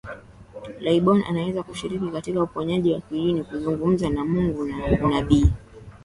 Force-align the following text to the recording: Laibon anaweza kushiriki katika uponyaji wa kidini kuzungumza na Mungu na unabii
Laibon 0.79 1.23
anaweza 1.29 1.63
kushiriki 1.63 2.11
katika 2.11 2.43
uponyaji 2.43 2.93
wa 2.93 3.01
kidini 3.01 3.43
kuzungumza 3.43 4.09
na 4.09 4.25
Mungu 4.25 4.65
na 4.65 4.77
unabii 5.07 5.51